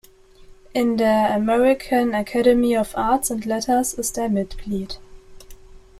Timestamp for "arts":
2.97-3.29